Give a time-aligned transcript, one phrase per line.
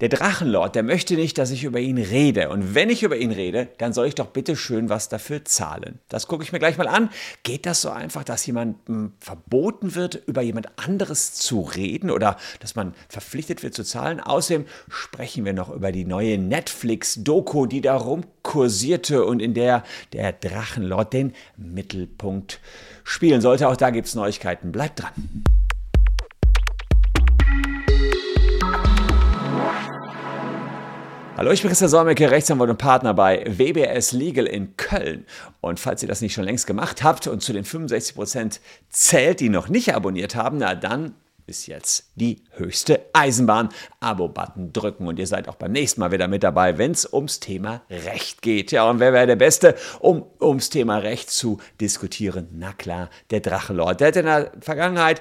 [0.00, 2.50] Der Drachenlord, der möchte nicht, dass ich über ihn rede.
[2.50, 6.00] Und wenn ich über ihn rede, dann soll ich doch bitte schön was dafür zahlen.
[6.08, 7.10] Das gucke ich mir gleich mal an.
[7.42, 12.74] Geht das so einfach, dass jemandem verboten wird, über jemand anderes zu reden oder dass
[12.74, 14.20] man verpflichtet wird zu zahlen?
[14.20, 20.32] Außerdem sprechen wir noch über die neue Netflix-Doku, die darum kursierte und in der der
[20.32, 22.60] Drachenlord den Mittelpunkt
[23.04, 23.68] spielen sollte.
[23.68, 24.72] Auch da gibt es Neuigkeiten.
[24.72, 25.12] Bleibt dran.
[31.44, 35.26] Hallo, ich bin Christian Solmecke, Rechtsanwalt und Partner bei WBS Legal in Köln.
[35.60, 39.40] Und falls ihr das nicht schon längst gemacht habt und zu den 65 Prozent zählt,
[39.40, 41.12] die noch nicht abonniert haben, na dann
[41.46, 43.68] ist jetzt die höchste Eisenbahn.
[44.00, 47.40] Abo-Button drücken und ihr seid auch beim nächsten Mal wieder mit dabei, wenn es ums
[47.40, 48.72] Thema Recht geht.
[48.72, 52.48] Ja, und wer wäre der Beste, um ums Thema Recht zu diskutieren?
[52.52, 54.00] Na klar, der Drachenlord.
[54.00, 55.20] Der hat in der Vergangenheit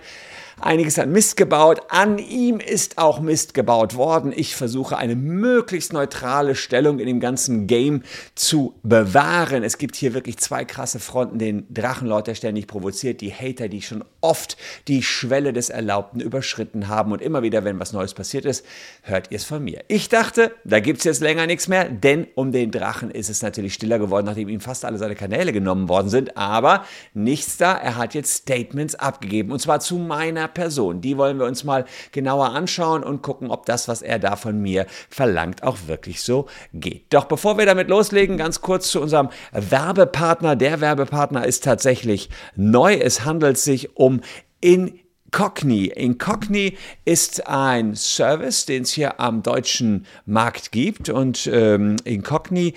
[0.60, 1.82] einiges an Mist gebaut.
[1.90, 4.34] An ihm ist auch Mist gebaut worden.
[4.36, 8.04] Ich versuche eine möglichst neutrale Stellung in dem ganzen Game
[8.36, 9.64] zu bewahren.
[9.64, 11.40] Es gibt hier wirklich zwei krasse Fronten.
[11.40, 16.88] Den Drachenlord, der ständig provoziert, die Hater, die schon oft die Schwelle des Erlaubten überschritten
[16.88, 17.12] haben.
[17.12, 18.66] Und immer wieder, wenn was Neues passiert ist,
[19.02, 19.84] hört ihr es von mir.
[19.88, 23.42] Ich dachte, da gibt es jetzt länger nichts mehr, denn um den Drachen ist es
[23.42, 26.38] natürlich stiller geworden, nachdem ihm fast alle seine Kanäle genommen worden sind.
[26.38, 27.74] Aber nichts da.
[27.74, 29.52] Er hat jetzt Statements abgegeben.
[29.52, 31.02] Und zwar zu meiner einer Person.
[31.02, 34.62] Die wollen wir uns mal genauer anschauen und gucken, ob das, was er da von
[34.62, 37.06] mir verlangt, auch wirklich so geht.
[37.14, 40.56] Doch bevor wir damit loslegen, ganz kurz zu unserem Werbepartner.
[40.56, 42.94] Der Werbepartner ist tatsächlich neu.
[42.94, 44.22] Es handelt sich um
[44.60, 45.00] in
[45.34, 45.86] Incogni.
[45.88, 52.76] Incogni ist ein Service, den es hier am deutschen Markt gibt und ähm, Incogni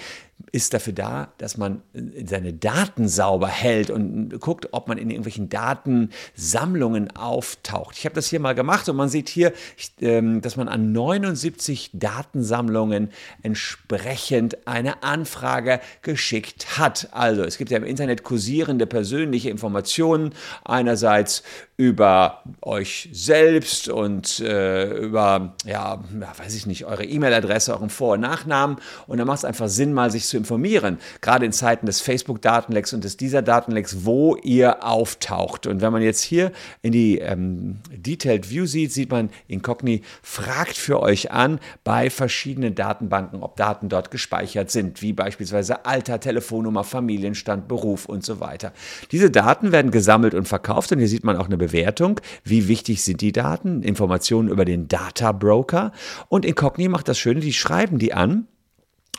[0.52, 5.10] ist dafür da, dass man äh, seine Daten sauber hält und guckt, ob man in
[5.10, 7.96] irgendwelchen Datensammlungen auftaucht.
[7.98, 9.52] Ich habe das hier mal gemacht und man sieht hier,
[10.00, 13.10] ähm, dass man an 79 Datensammlungen
[13.42, 17.08] entsprechend eine Anfrage geschickt hat.
[17.12, 20.34] Also es gibt ja im Internet kursierende persönliche Informationen,
[20.64, 21.42] einerseits
[21.78, 26.02] über euch selbst und äh, über, ja,
[26.38, 28.78] weiß ich nicht, eure E-Mail-Adresse, euren Vor- und Nachnamen.
[29.06, 32.94] Und da macht es einfach Sinn, mal sich zu informieren, gerade in Zeiten des Facebook-Datenlecks
[32.94, 35.66] und des dieser Datenlecks, wo ihr auftaucht.
[35.66, 36.50] Und wenn man jetzt hier
[36.80, 42.74] in die ähm, Detailed View sieht, sieht man, Incogni fragt für euch an bei verschiedenen
[42.74, 48.72] Datenbanken, ob Daten dort gespeichert sind, wie beispielsweise Alter, Telefonnummer, Familienstand, Beruf und so weiter.
[49.12, 53.02] Diese Daten werden gesammelt und verkauft und hier sieht man auch eine Bewertung, wie wichtig
[53.02, 55.92] sind die Daten, Informationen über den Data Broker.
[56.28, 58.46] Und Incogni macht das Schöne, die schreiben die an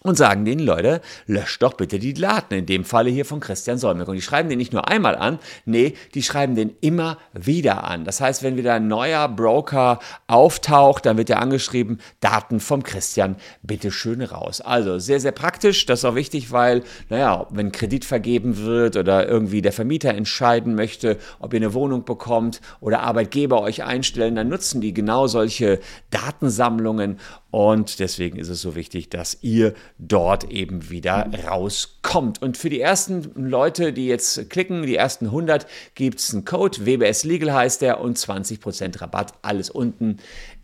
[0.03, 2.53] und sagen denen, Leute, löscht doch bitte die Daten.
[2.53, 4.12] In dem Falle hier von Christian Solmecke.
[4.12, 8.06] Und die schreiben den nicht nur einmal an, nee, die schreiben den immer wieder an.
[8.06, 13.36] Das heißt, wenn wieder ein neuer Broker auftaucht, dann wird er angeschrieben, Daten vom Christian,
[13.62, 14.62] bitte schön raus.
[14.62, 15.86] Also sehr, sehr praktisch.
[15.86, 20.75] Das ist auch wichtig, weil, naja, wenn Kredit vergeben wird oder irgendwie der Vermieter entscheiden
[20.75, 25.80] möchte, ob ihr eine Wohnung bekommt oder Arbeitgeber euch einstellen, dann nutzen die genau solche
[26.12, 27.19] Datensammlungen
[27.57, 32.40] und deswegen ist es so wichtig, dass ihr dort eben wieder rauskommt.
[32.40, 36.85] Und für die ersten Leute, die jetzt klicken, die ersten 100, gibt es einen Code.
[36.85, 39.34] WBS Legal heißt der und 20% Rabatt.
[39.41, 40.18] Alles unten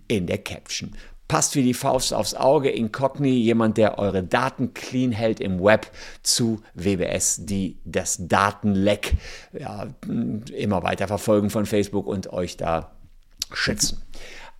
[0.07, 0.91] in der Caption.
[1.27, 2.69] Passt wie die Faust aufs Auge.
[2.69, 5.89] Incogni, jemand, der eure Daten clean hält im Web
[6.21, 9.13] zu WBS, die das Datenleck
[9.59, 12.91] ja, immer weiter verfolgen von Facebook und euch da
[13.51, 14.03] schützen.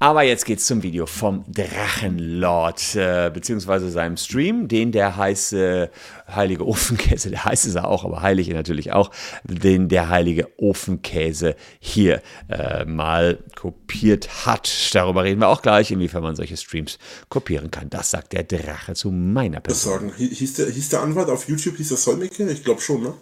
[0.03, 5.89] Aber jetzt geht's zum Video vom Drachenlord, äh, beziehungsweise seinem Stream, den der heiße
[6.27, 9.11] heilige Ofenkäse, der heißt es auch, aber heilige natürlich auch,
[9.45, 14.69] den der heilige Ofenkäse hier äh, mal kopiert hat.
[14.93, 16.99] Darüber reden wir auch gleich, inwiefern man solche Streams
[17.29, 17.89] kopieren kann.
[17.89, 20.09] Das sagt der Drache zu meiner Person.
[20.09, 20.13] Sagen.
[20.17, 22.51] Hieß, der, hieß der Anwalt auf YouTube, hieß der Solmecke?
[22.51, 23.13] Ich glaube schon, ne?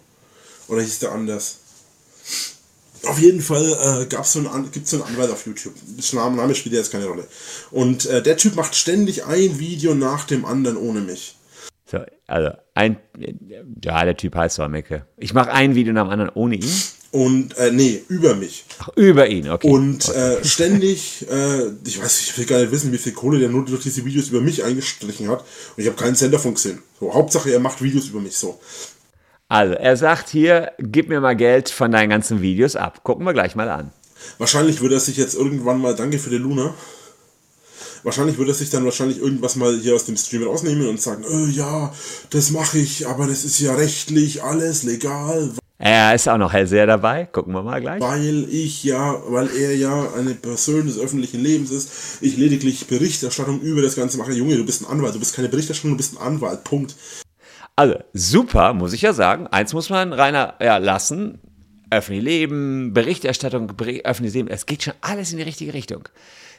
[0.66, 1.61] Oder hieß der anders?
[3.06, 5.74] Auf jeden Fall äh, gab's so einen, gibt es so einen Anwalt auf YouTube.
[5.96, 7.26] Das Name, Name spielt jetzt keine Rolle.
[7.70, 11.36] Und äh, der Typ macht ständig ein Video nach dem anderen ohne mich.
[11.90, 12.96] So, also ein,
[13.84, 15.06] ja, der Typ heißt Solmecke.
[15.18, 16.72] Ich mache ein Video nach dem anderen ohne ihn.
[17.10, 18.64] Und, äh, nee, über mich.
[18.78, 19.68] Ach, über ihn, okay.
[19.68, 20.36] Und okay.
[20.36, 23.66] Äh, ständig, äh, ich weiß, ich will gar nicht wissen, wie viel Kohle der nur
[23.66, 25.40] durch diese Videos über mich eingestrichen hat.
[25.40, 26.78] Und ich habe keinen Cent davon gesehen.
[26.98, 28.58] So, Hauptsache, er macht Videos über mich so.
[29.52, 33.04] Also, er sagt hier, gib mir mal Geld von deinen ganzen Videos ab.
[33.04, 33.90] Gucken wir gleich mal an.
[34.38, 36.72] Wahrscheinlich würde er sich jetzt irgendwann mal, danke für die Luna,
[38.02, 41.24] wahrscheinlich würde er sich dann wahrscheinlich irgendwas mal hier aus dem Stream rausnehmen und sagen,
[41.24, 41.92] äh, ja,
[42.30, 45.50] das mache ich, aber das ist ja rechtlich alles legal.
[45.76, 47.26] Er ist auch noch Hellseher dabei.
[47.26, 48.00] Gucken wir mal gleich.
[48.00, 51.90] Weil ich ja, weil er ja eine Person des öffentlichen Lebens ist,
[52.22, 54.32] ich lediglich Berichterstattung über das Ganze mache.
[54.32, 56.64] Junge, du bist ein Anwalt, du bist keine Berichterstattung, du bist ein Anwalt.
[56.64, 56.94] Punkt.
[57.82, 59.48] Also, super, muss ich ja sagen.
[59.48, 61.40] Eins muss man Rainer ja, lassen.
[61.90, 66.08] Öffentliches Leben, Berichterstattung, öffentliches Leben, es geht schon alles in die richtige Richtung.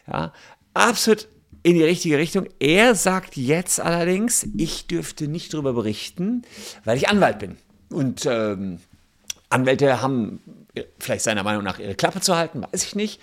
[0.05, 0.33] Ja,
[0.73, 1.29] absolut
[1.63, 2.49] in die richtige Richtung.
[2.59, 6.41] Er sagt jetzt allerdings, ich dürfte nicht darüber berichten,
[6.83, 7.55] weil ich Anwalt bin.
[7.89, 8.79] Und ähm,
[9.47, 10.41] Anwälte haben
[10.99, 13.21] vielleicht seiner Meinung nach ihre Klappe zu halten, weiß ich nicht.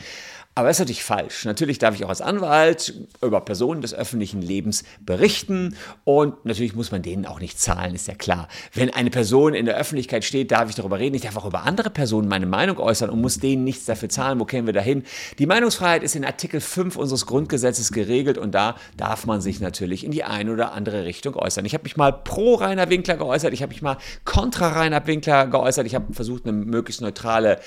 [0.57, 1.45] Aber das ist natürlich falsch.
[1.45, 2.93] Natürlich darf ich auch als Anwalt
[3.23, 8.09] über Personen des öffentlichen Lebens berichten und natürlich muss man denen auch nicht zahlen, ist
[8.09, 8.49] ja klar.
[8.75, 11.15] Wenn eine Person in der Öffentlichkeit steht, darf ich darüber reden.
[11.15, 14.41] Ich darf auch über andere Personen meine Meinung äußern und muss denen nichts dafür zahlen.
[14.41, 15.05] Wo kämen wir dahin?
[15.39, 20.05] Die Meinungsfreiheit ist in Artikel 5 unseres Grundgesetzes geregelt und da darf man sich natürlich
[20.05, 21.65] in die eine oder andere Richtung äußern.
[21.65, 25.47] Ich habe mich mal pro Rainer Winkler geäußert, ich habe mich mal kontra Rainer Winkler
[25.47, 27.61] geäußert, ich habe versucht, eine möglichst neutrale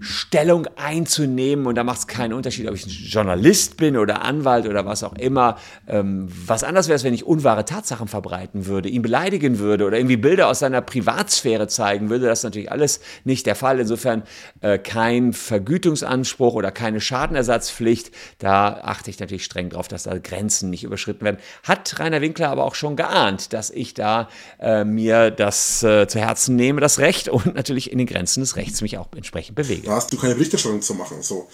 [0.00, 1.66] Stellung einzunehmen.
[1.66, 5.02] Und da macht es keinen Unterschied, ob ich ein Journalist bin oder Anwalt oder was
[5.02, 5.56] auch immer.
[5.86, 9.96] Ähm, was anders wäre es, wenn ich unwahre Tatsachen verbreiten würde, ihn beleidigen würde oder
[9.96, 12.26] irgendwie Bilder aus seiner Privatsphäre zeigen würde.
[12.26, 13.80] Das ist natürlich alles nicht der Fall.
[13.80, 14.22] Insofern
[14.60, 18.12] äh, kein Vergütungsanspruch oder keine Schadenersatzpflicht.
[18.38, 21.38] Da achte ich natürlich streng drauf, dass da Grenzen nicht überschritten werden.
[21.64, 24.28] Hat Rainer Winkler aber auch schon geahnt, dass ich da
[24.60, 28.56] äh, mir das äh, zu Herzen nehme, das Recht und natürlich in den Grenzen des
[28.56, 29.87] Rechts mich auch entsprechend bewege.
[29.88, 31.22] Da hast du keine Berichterstattung zu machen.
[31.22, 31.48] So.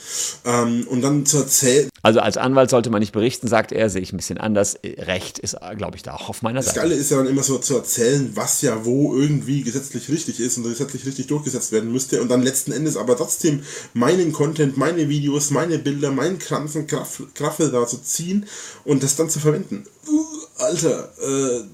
[0.44, 1.88] Ähm, und dann zu erzählen.
[2.02, 4.76] Also als Anwalt sollte man nicht berichten, sagt er, sehe ich ein bisschen anders.
[4.84, 6.75] Recht ist, glaube ich, da auch auf meiner Seite.
[6.75, 10.40] Das Geile ist ja dann immer so zu erzählen, was ja wo irgendwie gesetzlich richtig
[10.40, 14.76] ist und gesetzlich richtig durchgesetzt werden müsste und dann letzten Endes aber trotzdem meinen Content,
[14.76, 18.46] meine Videos, meine Bilder, meinen Kranzen, Kraffel da zu ziehen
[18.84, 19.84] und das dann zu verwenden.
[20.08, 20.25] Uh,
[20.58, 21.64] Alter, äh,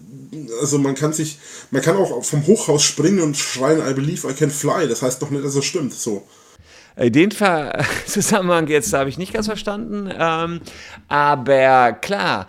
[0.61, 1.39] also man kann sich,
[1.71, 4.87] man kann auch vom Hochhaus springen und schreien, I believe I can fly.
[4.87, 5.95] Das heißt doch nicht, dass es stimmt.
[5.95, 6.27] So.
[7.01, 7.31] Äh, den
[8.07, 10.11] Zusammenhang jetzt habe ich nicht ganz verstanden.
[10.17, 10.61] Ähm,
[11.09, 12.47] aber klar,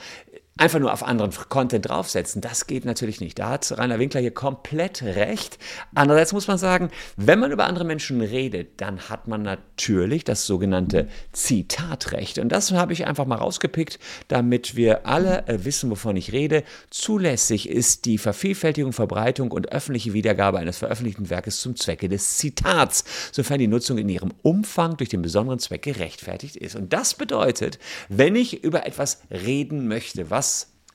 [0.62, 3.40] einfach nur auf anderen Content draufsetzen, das geht natürlich nicht.
[3.40, 5.58] Da hat Rainer Winkler hier komplett recht.
[5.96, 10.46] Andererseits muss man sagen, wenn man über andere Menschen redet, dann hat man natürlich das
[10.46, 12.38] sogenannte Zitatrecht.
[12.38, 13.98] Und das habe ich einfach mal rausgepickt,
[14.28, 16.64] damit wir alle äh, wissen, wovon ich rede.
[16.92, 23.04] Zulässig ist die Vervielfältigung, Verbreitung und öffentliche Wiedergabe eines veröffentlichten Werkes zum Zwecke des Zitats,
[23.32, 26.76] sofern die Nutzung in ihrem Umfang durch den besonderen Zweck gerechtfertigt ist.
[26.76, 27.80] Und das bedeutet,
[28.10, 30.51] wenn ich über etwas reden möchte, was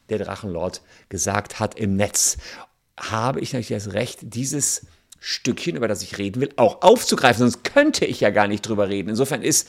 [0.09, 2.39] der Drachenlord gesagt hat im Netz,
[2.99, 4.87] habe ich natürlich das Recht, dieses
[5.19, 7.41] Stückchen, über das ich reden will, auch aufzugreifen.
[7.41, 9.09] Sonst könnte ich ja gar nicht drüber reden.
[9.09, 9.69] Insofern ist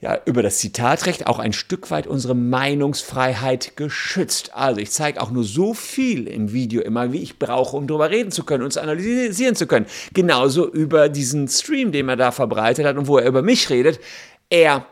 [0.00, 4.54] ja über das Zitatrecht auch ein Stück weit unsere Meinungsfreiheit geschützt.
[4.54, 8.10] Also ich zeige auch nur so viel im Video immer, wie ich brauche, um darüber
[8.10, 9.86] reden zu können und es analysieren zu können.
[10.12, 13.98] Genauso über diesen Stream, den er da verbreitet hat und wo er über mich redet.
[14.50, 14.86] Er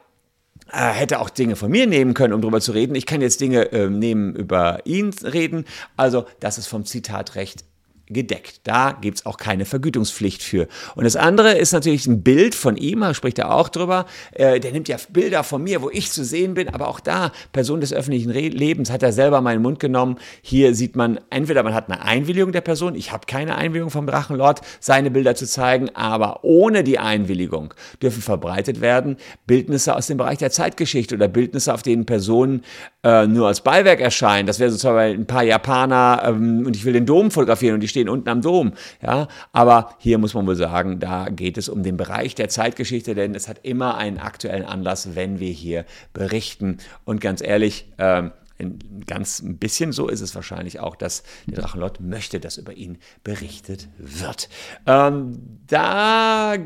[0.72, 2.94] äh, hätte auch Dinge von mir nehmen können, um darüber zu reden.
[2.94, 5.64] Ich kann jetzt Dinge äh, nehmen, über ihn reden.
[5.96, 7.64] Also das ist vom Zitatrecht
[8.06, 8.60] gedeckt.
[8.64, 10.68] Da gibt es auch keine Vergütungspflicht für.
[10.94, 14.06] Und das andere ist natürlich ein Bild von ihm, da spricht er auch drüber.
[14.32, 17.32] Äh, der nimmt ja Bilder von mir, wo ich zu sehen bin, aber auch da,
[17.52, 20.18] Person des öffentlichen Re Lebens, hat er selber meinen Mund genommen.
[20.42, 24.06] Hier sieht man, entweder man hat eine Einwilligung der Person, ich habe keine Einwilligung vom
[24.06, 29.16] Drachenlord, seine Bilder zu zeigen, aber ohne die Einwilligung dürfen verbreitet werden
[29.46, 32.62] Bildnisse aus dem Bereich der Zeitgeschichte oder Bildnisse, auf denen Personen
[33.02, 34.46] äh, nur als Beiwerk erscheinen.
[34.46, 37.88] Das wäre sozusagen ein paar Japaner ähm, und ich will den Dom fotografieren und die
[37.94, 38.72] stehen unten am Dom.
[39.01, 43.15] Ja, aber hier muss man wohl sagen, da geht es um den Bereich der Zeitgeschichte,
[43.15, 46.79] denn es hat immer einen aktuellen Anlass, wenn wir hier berichten.
[47.05, 51.60] Und ganz ehrlich, ähm, ein ganz ein bisschen so ist es wahrscheinlich auch, dass der
[51.60, 54.48] Drachenlord möchte, dass über ihn berichtet wird.
[54.86, 56.56] Ähm, da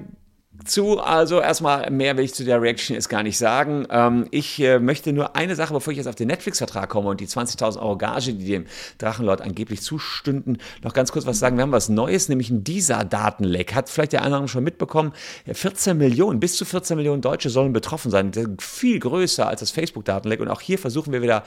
[0.64, 1.00] zu.
[1.00, 3.86] Also erstmal mehr will ich zu der Reaction jetzt gar nicht sagen.
[3.90, 7.20] Ähm, ich äh, möchte nur eine Sache, bevor ich jetzt auf den Netflix-Vertrag komme und
[7.20, 8.66] die 20.000 Euro Gage, die dem
[8.98, 11.56] Drachenlord angeblich zustünden, noch ganz kurz was sagen.
[11.56, 13.74] Wir haben was Neues, nämlich ein DISA-Datenleck.
[13.74, 15.12] Hat vielleicht der eine andere schon mitbekommen.
[15.50, 18.32] 14 Millionen, bis zu 14 Millionen Deutsche sollen betroffen sein.
[18.60, 20.40] Viel größer als das Facebook-Datenleck.
[20.40, 21.44] Und auch hier versuchen wir wieder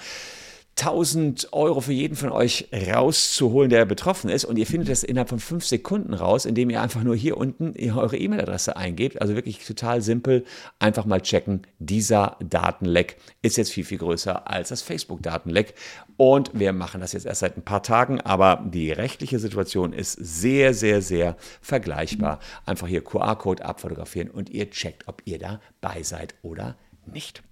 [0.82, 4.46] 1000 Euro für jeden von euch rauszuholen, der betroffen ist.
[4.46, 7.76] Und ihr findet das innerhalb von fünf Sekunden raus, indem ihr einfach nur hier unten
[7.92, 9.22] eure E-Mail-Adresse eingebt.
[9.22, 10.44] Also wirklich total simpel.
[10.80, 11.62] Einfach mal checken.
[11.80, 15.76] Dieser Datenleck ist jetzt viel, viel größer als das Facebook-Datenleck.
[16.18, 20.14] Und wir machen das jetzt erst seit ein paar Tagen, aber die rechtliche Situation ist
[20.14, 22.40] sehr, sehr, sehr vergleichbar.
[22.66, 27.44] Einfach hier QR-Code abfotografieren und ihr checkt, ob ihr dabei seid oder nicht.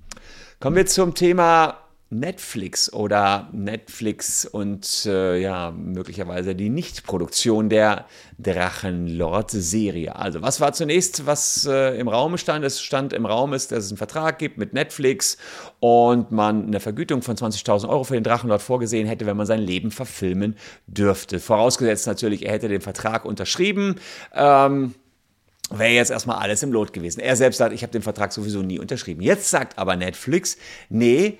[0.59, 8.05] Kommen wir zum Thema Netflix oder Netflix und äh, ja, möglicherweise die Nichtproduktion der
[8.39, 10.15] Drachenlord-Serie.
[10.15, 12.65] Also, was war zunächst, was äh, im Raum stand?
[12.65, 15.37] Es stand im Raum ist, dass es einen Vertrag gibt mit Netflix
[15.79, 19.61] und man eine Vergütung von 20.000 Euro für den Drachenlord vorgesehen hätte, wenn man sein
[19.61, 20.55] Leben verfilmen
[20.87, 21.39] dürfte.
[21.39, 23.97] Vorausgesetzt natürlich, er hätte den Vertrag unterschrieben.
[24.33, 24.95] Ähm,
[25.69, 27.19] wäre jetzt erstmal alles im Lot gewesen.
[27.19, 29.21] Er selbst sagt, ich habe den Vertrag sowieso nie unterschrieben.
[29.21, 30.57] Jetzt sagt aber Netflix,
[30.89, 31.37] nee,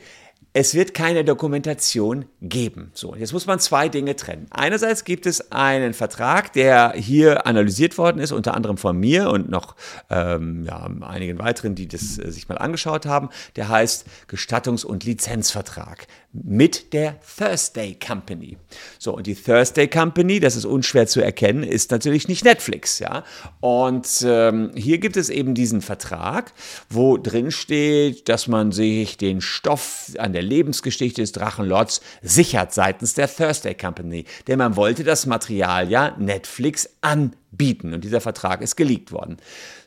[0.54, 2.92] es wird keine Dokumentation geben.
[2.94, 4.48] So, jetzt muss man zwei Dinge trennen.
[4.50, 9.50] Einerseits gibt es einen Vertrag, der hier analysiert worden ist, unter anderem von mir und
[9.50, 9.76] noch
[10.10, 13.30] ähm, ja, einigen weiteren, die das äh, sich mal angeschaut haben.
[13.58, 18.58] Der heißt Gestattungs- und Lizenzvertrag mit der Thursday Company.
[19.00, 23.24] So, und die Thursday Company, das ist unschwer zu erkennen, ist natürlich nicht Netflix, ja.
[23.62, 26.54] Und ähm, hier gibt es eben diesen Vertrag,
[26.90, 33.14] wo drin steht, dass man sich den Stoff an der Lebensgeschichte des Drachenlords sichert seitens
[33.14, 34.26] der Thursday Company.
[34.48, 37.94] Denn man wollte das Material ja Netflix anbieten bieten.
[37.94, 39.38] Und dieser Vertrag ist geleakt worden.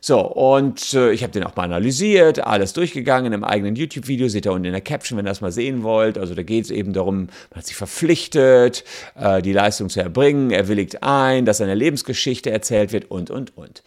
[0.01, 4.45] So, und äh, ich habe den auch mal analysiert, alles durchgegangen im eigenen YouTube-Video, seht
[4.45, 6.17] ihr unten in der Caption, wenn ihr das mal sehen wollt.
[6.17, 8.83] Also da geht es eben darum, man hat sich verpflichtet,
[9.15, 13.57] äh, die Leistung zu erbringen, er willigt ein, dass seine Lebensgeschichte erzählt wird und, und,
[13.57, 13.83] und.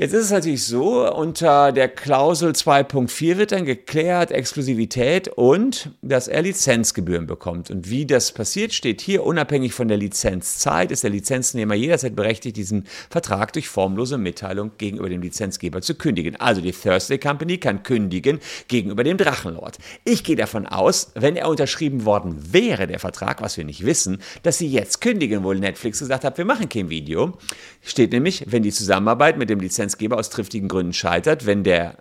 [0.00, 6.28] Jetzt ist es natürlich so, unter der Klausel 2.4 wird dann geklärt Exklusivität und dass
[6.28, 7.68] er Lizenzgebühren bekommt.
[7.72, 12.56] Und wie das passiert, steht hier, unabhängig von der Lizenzzeit ist der Lizenznehmer jederzeit berechtigt,
[12.56, 16.36] diesen Vertrag durch formlose Mitteilung gegenüber dem Lizenzgeber zu kündigen.
[16.36, 18.38] Also die Thursday Company kann kündigen
[18.68, 19.78] gegenüber dem Drachenlord.
[20.04, 24.18] Ich gehe davon aus, wenn er unterschrieben worden wäre, der Vertrag, was wir nicht wissen,
[24.44, 27.36] dass sie jetzt kündigen, wo Netflix gesagt hat, wir machen kein Video.
[27.82, 31.96] Steht nämlich, wenn die Zusammenarbeit mit dem Lizenzgeber Lizenzgeber aus triftigen Gründen scheitert, wenn der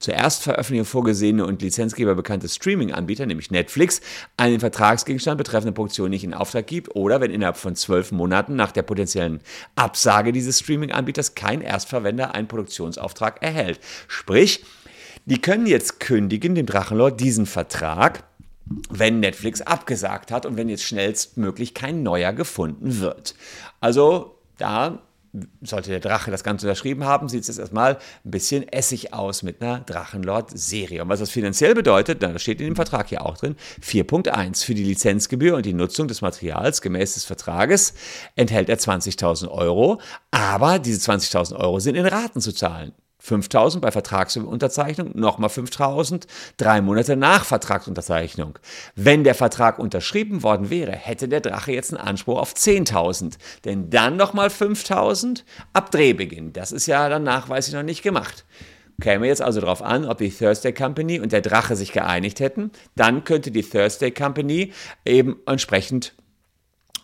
[0.00, 4.00] zur Erstveröffentlichung vorgesehene und Lizenzgeber bekannte Streaming-Anbieter, nämlich Netflix,
[4.36, 8.72] einen Vertragsgegenstand betreffende Produktion nicht in Auftrag gibt oder wenn innerhalb von zwölf Monaten nach
[8.72, 9.40] der potenziellen
[9.76, 13.78] Absage dieses Streaming-Anbieters kein Erstverwender einen Produktionsauftrag erhält.
[14.08, 14.64] Sprich,
[15.26, 18.24] die können jetzt kündigen, dem Drachenlord, diesen Vertrag,
[18.90, 23.36] wenn Netflix abgesagt hat und wenn jetzt schnellstmöglich kein neuer gefunden wird.
[23.80, 25.02] Also da
[25.62, 29.62] sollte der Drache das Ganze unterschrieben haben, sieht es erstmal ein bisschen essig aus mit
[29.62, 31.02] einer Drachenlord-Serie.
[31.02, 34.74] Und was das finanziell bedeutet, das steht in dem Vertrag hier auch drin, 4.1 für
[34.74, 37.94] die Lizenzgebühr und die Nutzung des Materials gemäß des Vertrages
[38.36, 42.92] enthält er 20.000 Euro, aber diese 20.000 Euro sind in Raten zu zahlen.
[43.28, 48.58] 5000 bei Vertragsunterzeichnung, nochmal 5000, drei Monate nach Vertragsunterzeichnung.
[48.96, 53.34] Wenn der Vertrag unterschrieben worden wäre, hätte der Drache jetzt einen Anspruch auf 10.000.
[53.64, 56.52] Denn dann nochmal 5000 ab Drehbeginn.
[56.52, 58.44] Das ist ja dann nachweislich noch nicht gemacht.
[59.00, 62.72] Käme jetzt also darauf an, ob die Thursday Company und der Drache sich geeinigt hätten,
[62.96, 64.72] dann könnte die Thursday Company
[65.04, 66.14] eben entsprechend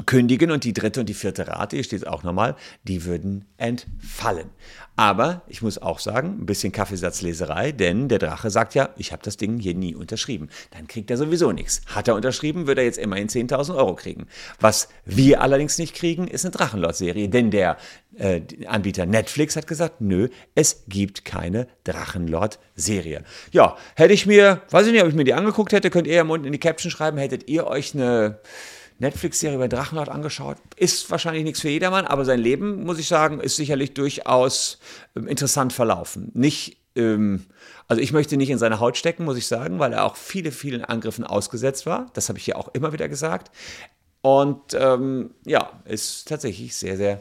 [0.06, 3.44] kündigen und die dritte und die vierte Rate, hier steht es auch nochmal, die würden
[3.56, 4.50] entfallen.
[4.96, 9.22] Aber ich muss auch sagen, ein bisschen Kaffeesatzleserei, denn der Drache sagt ja, ich habe
[9.24, 10.48] das Ding hier nie unterschrieben.
[10.70, 11.82] Dann kriegt er sowieso nichts.
[11.86, 14.26] Hat er unterschrieben, würde er jetzt immerhin 10.000 Euro kriegen.
[14.60, 17.76] Was wir allerdings nicht kriegen, ist eine Drachenlord-Serie, denn der
[18.16, 23.24] äh, Anbieter Netflix hat gesagt, nö, es gibt keine Drachenlord-Serie.
[23.50, 26.14] Ja, hätte ich mir, weiß ich nicht, ob ich mir die angeguckt hätte, könnt ihr
[26.14, 28.38] ja unten in die Caption schreiben, hättet ihr euch eine
[28.98, 30.56] Netflix-Serie über Drachenlord angeschaut.
[30.76, 34.78] Ist wahrscheinlich nichts für jedermann, aber sein Leben, muss ich sagen, ist sicherlich durchaus
[35.16, 36.30] ähm, interessant verlaufen.
[36.34, 37.46] Nicht, ähm,
[37.88, 40.52] also ich möchte nicht in seine Haut stecken, muss ich sagen, weil er auch viele,
[40.52, 42.10] vielen Angriffen ausgesetzt war.
[42.14, 43.50] Das habe ich hier auch immer wieder gesagt.
[44.22, 47.20] Und ähm, ja, ist tatsächlich sehr, sehr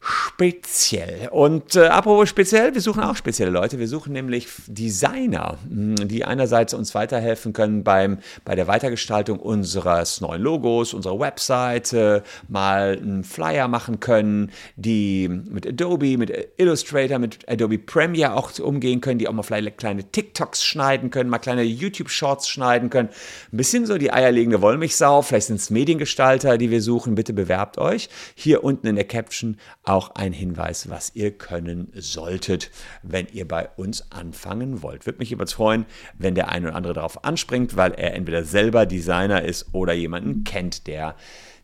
[0.00, 1.28] speziell.
[1.30, 3.78] Und äh, apropos speziell, wir suchen auch spezielle Leute.
[3.78, 10.22] Wir suchen nämlich Designer, hm, die einerseits uns weiterhelfen können beim, bei der Weitergestaltung unseres
[10.22, 17.46] neuen Logos, unserer Webseite, mal einen Flyer machen können, die mit Adobe, mit Illustrator, mit
[17.46, 21.62] Adobe Premiere auch umgehen können, die auch mal vielleicht kleine TikToks schneiden können, mal kleine
[21.62, 23.10] YouTube-Shorts schneiden können.
[23.52, 25.20] Ein bisschen so die eierlegende Wollmilchsau.
[25.20, 27.14] Vielleicht sind es Mediengestalter, die wir suchen.
[27.14, 28.08] Bitte bewerbt euch.
[28.34, 29.58] Hier unten in der Caption
[29.90, 32.70] auch ein Hinweis, was ihr können solltet,
[33.02, 35.04] wenn ihr bei uns anfangen wollt.
[35.04, 35.84] Würde mich jeweils freuen,
[36.16, 40.44] wenn der eine oder andere darauf anspringt, weil er entweder selber Designer ist oder jemanden
[40.44, 41.16] kennt, der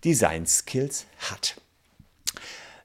[0.05, 1.61] Design Skills hat.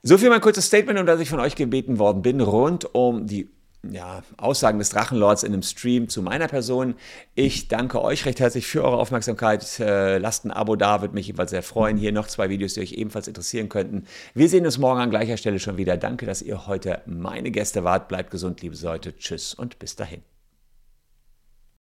[0.04, 3.26] So viel mein kurzes Statement, um das ich von euch gebeten worden bin, rund um
[3.26, 3.50] die
[3.90, 6.96] ja, Aussagen des Drachenlords in einem Stream zu meiner Person.
[7.36, 9.80] Ich danke euch recht herzlich für eure Aufmerksamkeit.
[9.80, 11.98] Äh, lasst ein Abo da, würde mich jedenfalls sehr freuen.
[11.98, 14.06] Hier noch zwei Videos, die euch ebenfalls interessieren könnten.
[14.34, 15.98] Wir sehen uns morgen an gleicher Stelle schon wieder.
[15.98, 18.08] Danke, dass ihr heute meine Gäste wart.
[18.08, 19.16] Bleibt gesund, liebe Leute.
[19.18, 20.31] Tschüss und bis dahin.